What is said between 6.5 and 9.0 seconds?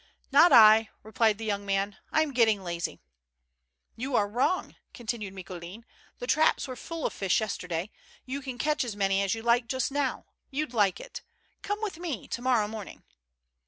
were full of fish yesterday. You can catch as